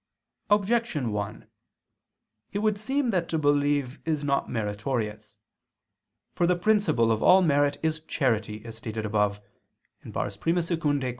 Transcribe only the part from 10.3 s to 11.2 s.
II, Q.